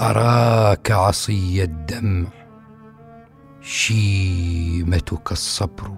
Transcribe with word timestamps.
أراك 0.00 0.90
عصي 0.90 1.62
الدمع 1.62 2.28
شيمتك 3.60 5.32
الصبر. 5.32 5.96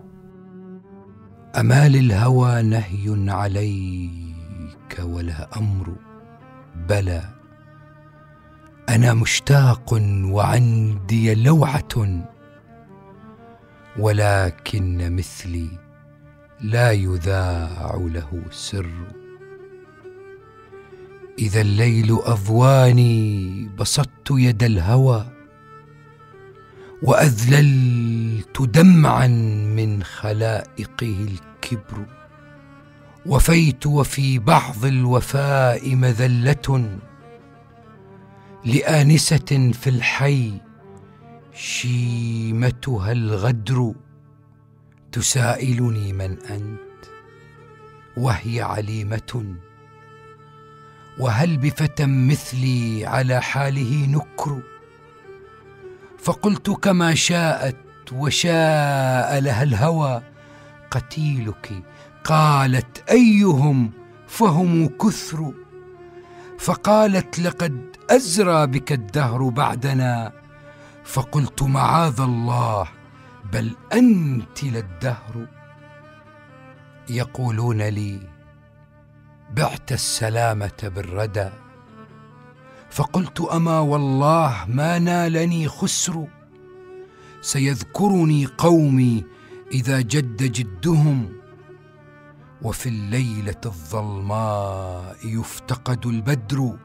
أما 1.59 1.89
للهوى 1.89 2.62
نهي 2.62 3.30
عليك 3.30 5.01
ولا 5.02 5.48
أمر 5.57 5.93
بلى. 6.88 7.23
أنا 8.88 9.15
مشتاق 9.15 9.93
وعندي 10.25 11.34
لوعة 11.34 12.23
ولكن 13.98 15.16
مثلي 15.16 15.69
لا 16.61 16.93
يذاع 16.93 17.95
له 17.95 18.43
سر. 18.50 18.91
إذا 21.39 21.61
الليل 21.61 22.12
أضواني 22.12 23.62
بسطت 23.79 24.31
يد 24.31 24.62
الهوى 24.62 25.27
وأذللت 27.03 28.62
دمعا 28.62 29.27
من 29.77 30.03
خلائقه 30.03 31.27
الكبر 31.29 32.07
وفيت 33.27 33.87
وفي 33.87 34.39
بعض 34.39 34.85
الوفاء 34.85 35.95
مذلة 35.95 36.98
لآنسة 38.65 39.71
في 39.73 39.91
الحي 39.91 40.61
شيمتها 41.55 43.12
الغدر 43.12 43.95
تسائلني 45.12 46.12
من 46.12 46.39
أنت 46.43 46.79
وهي 48.17 48.61
عليمة 48.61 49.57
وهل 51.18 51.56
بفتى 51.56 52.06
مثلي 52.06 53.06
على 53.06 53.42
حاله 53.42 54.06
نكر؟ 54.06 54.62
فقلت 56.18 56.70
كما 56.70 57.14
شاءت 57.14 57.77
وشاء 58.12 59.40
لها 59.40 59.62
الهوى. 59.62 60.22
قتيلك 60.90 61.83
قالت 62.24 63.10
أيهم 63.10 63.90
فهم 64.27 64.86
كثر؟ 64.86 65.52
فقالت 66.58 67.38
لقد 67.38 67.96
أزرى 68.10 68.66
بك 68.66 68.92
الدهر 68.92 69.48
بعدنا. 69.48 70.33
فقلت 71.05 71.62
معاذ 71.62 72.20
الله 72.20 72.88
بل 73.52 73.77
أنت 73.92 74.64
للدهر. 74.64 75.46
يقولون 77.08 77.83
لي 77.83 78.20
بعت 79.56 79.92
السلامة 79.92 80.72
بالردى. 80.83 81.48
فقلت 82.91 83.41
أما 83.41 83.78
والله 83.81 84.64
ما 84.69 84.98
نالني 84.98 85.69
خسر. 85.69 86.27
سيذكرني 87.41 88.47
قومي 88.47 89.25
إذا 89.73 90.00
جد 90.00 90.42
جدهم. 90.42 91.33
وفي 92.62 92.89
الليلة 92.89 93.61
الظلماء 93.67 95.17
يفتقد 95.25 96.06
البدر. 96.06 96.77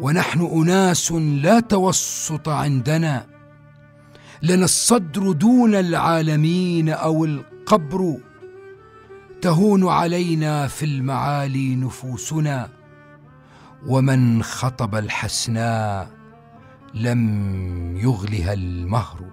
ونحن 0.00 0.40
أناس 0.40 1.12
لا 1.12 1.60
توسط 1.60 2.48
عندنا. 2.48 3.26
لنا 4.42 4.64
الصدر 4.64 5.32
دون 5.32 5.74
العالمين 5.74 6.88
أو 6.88 7.24
القبر. 7.24 8.16
تهون 9.42 9.88
علينا 9.88 10.66
في 10.66 10.84
المعالي 10.84 11.76
نفوسنا 11.76 12.68
ومن 13.86 14.42
خطب 14.42 14.94
الحسناء 14.94 16.10
لم 16.94 17.96
يغلها 17.96 18.52
المهر 18.52 19.29